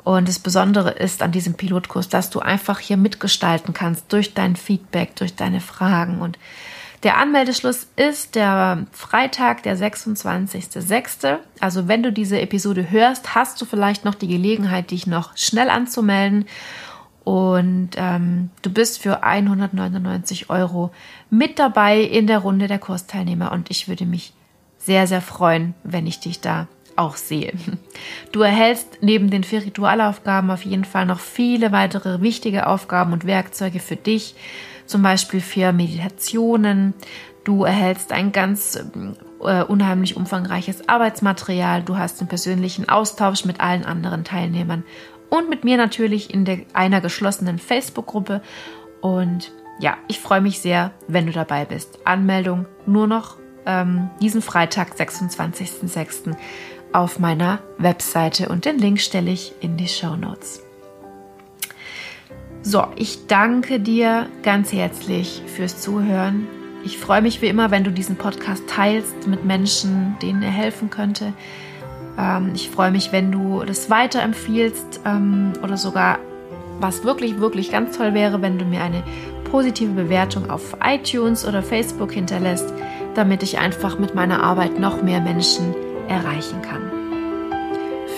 Und 0.02 0.28
das 0.28 0.38
Besondere 0.38 0.90
ist 0.90 1.22
an 1.22 1.32
diesem 1.32 1.54
Pilotkurs, 1.54 2.08
dass 2.08 2.30
du 2.30 2.40
einfach 2.40 2.78
hier 2.78 2.96
mitgestalten 2.96 3.74
kannst 3.74 4.12
durch 4.12 4.32
dein 4.32 4.56
Feedback, 4.56 5.14
durch 5.16 5.36
deine 5.36 5.60
Fragen. 5.60 6.20
Und 6.20 6.38
der 7.02 7.16
Anmeldeschluss 7.16 7.86
ist 7.96 8.34
der 8.34 8.86
Freitag, 8.92 9.62
der 9.62 9.76
26.06. 9.76 11.38
Also 11.58 11.88
wenn 11.88 12.02
du 12.02 12.12
diese 12.12 12.40
Episode 12.40 12.90
hörst, 12.90 13.34
hast 13.34 13.60
du 13.60 13.64
vielleicht 13.64 14.04
noch 14.04 14.14
die 14.14 14.28
Gelegenheit, 14.28 14.90
dich 14.90 15.06
noch 15.06 15.36
schnell 15.36 15.70
anzumelden. 15.70 16.46
Und 17.30 17.90
ähm, 17.94 18.50
du 18.62 18.70
bist 18.70 19.00
für 19.00 19.22
199 19.22 20.50
Euro 20.50 20.90
mit 21.30 21.60
dabei 21.60 22.00
in 22.00 22.26
der 22.26 22.40
Runde 22.40 22.66
der 22.66 22.80
Kursteilnehmer. 22.80 23.52
Und 23.52 23.70
ich 23.70 23.86
würde 23.86 24.04
mich 24.04 24.32
sehr, 24.78 25.06
sehr 25.06 25.22
freuen, 25.22 25.74
wenn 25.84 26.08
ich 26.08 26.18
dich 26.18 26.40
da 26.40 26.66
auch 26.96 27.14
sehe. 27.14 27.52
Du 28.32 28.40
erhältst 28.40 28.98
neben 29.00 29.30
den 29.30 29.44
vier 29.44 29.64
Ritualaufgaben 29.64 30.50
auf 30.50 30.64
jeden 30.64 30.84
Fall 30.84 31.06
noch 31.06 31.20
viele 31.20 31.70
weitere 31.70 32.20
wichtige 32.20 32.66
Aufgaben 32.66 33.12
und 33.12 33.24
Werkzeuge 33.24 33.78
für 33.78 33.94
dich, 33.94 34.34
zum 34.86 35.02
Beispiel 35.02 35.40
für 35.40 35.72
Meditationen. 35.72 36.94
Du 37.44 37.62
erhältst 37.62 38.10
ein 38.10 38.32
ganz 38.32 38.76
äh, 39.44 39.62
unheimlich 39.62 40.16
umfangreiches 40.16 40.88
Arbeitsmaterial. 40.88 41.84
Du 41.84 41.96
hast 41.96 42.20
den 42.20 42.26
persönlichen 42.26 42.88
Austausch 42.88 43.44
mit 43.44 43.60
allen 43.60 43.84
anderen 43.84 44.24
Teilnehmern 44.24 44.82
und 45.30 45.48
mit 45.48 45.64
mir 45.64 45.76
natürlich 45.76 46.34
in 46.34 46.44
der, 46.44 46.60
einer 46.74 47.00
geschlossenen 47.00 47.58
Facebook-Gruppe. 47.58 48.42
Und 49.00 49.52
ja, 49.78 49.96
ich 50.08 50.20
freue 50.20 50.40
mich 50.40 50.60
sehr, 50.60 50.92
wenn 51.08 51.26
du 51.26 51.32
dabei 51.32 51.64
bist. 51.64 52.00
Anmeldung 52.04 52.66
nur 52.84 53.06
noch 53.06 53.38
ähm, 53.64 54.10
diesen 54.20 54.42
Freitag, 54.42 54.94
26.06 54.94 56.36
auf 56.92 57.18
meiner 57.18 57.60
Webseite 57.78 58.48
und 58.48 58.64
den 58.64 58.78
Link 58.78 59.00
stelle 59.00 59.30
ich 59.30 59.52
in 59.60 59.76
die 59.76 59.88
Show 59.88 60.16
Notes. 60.16 60.62
So, 62.62 62.88
ich 62.96 63.26
danke 63.26 63.80
dir 63.80 64.28
ganz 64.42 64.72
herzlich 64.72 65.42
fürs 65.46 65.80
Zuhören. 65.80 66.46
Ich 66.84 66.98
freue 66.98 67.22
mich 67.22 67.40
wie 67.40 67.46
immer, 67.46 67.70
wenn 67.70 67.84
du 67.84 67.92
diesen 67.92 68.16
Podcast 68.16 68.64
teilst 68.68 69.26
mit 69.26 69.44
Menschen, 69.44 70.16
denen 70.20 70.42
er 70.42 70.50
helfen 70.50 70.90
könnte. 70.90 71.32
Ähm, 72.18 72.52
ich 72.54 72.70
freue 72.70 72.90
mich, 72.90 73.12
wenn 73.12 73.32
du 73.32 73.62
das 73.64 73.90
weiterempfiehlst 73.90 75.00
ähm, 75.04 75.52
oder 75.62 75.76
sogar, 75.76 76.18
was 76.80 77.04
wirklich, 77.04 77.40
wirklich 77.40 77.70
ganz 77.70 77.96
toll 77.96 78.14
wäre, 78.14 78.40
wenn 78.42 78.58
du 78.58 78.64
mir 78.64 78.82
eine 78.82 79.02
positive 79.50 79.92
Bewertung 79.92 80.48
auf 80.48 80.76
iTunes 80.82 81.46
oder 81.46 81.62
Facebook 81.62 82.12
hinterlässt, 82.12 82.72
damit 83.14 83.42
ich 83.42 83.58
einfach 83.58 83.98
mit 83.98 84.14
meiner 84.14 84.42
Arbeit 84.42 84.78
noch 84.78 85.02
mehr 85.02 85.20
Menschen 85.20 85.74
erreichen 86.08 86.62
kann. 86.62 86.82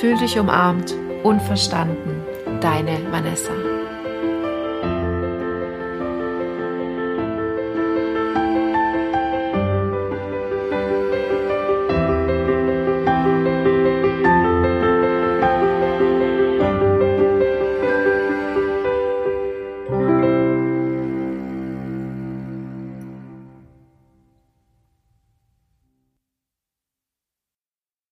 Fühl 0.00 0.16
dich 0.18 0.38
umarmt 0.38 0.94
und 1.22 1.40
verstanden. 1.42 2.22
Deine 2.60 2.98
Vanessa. 3.10 3.71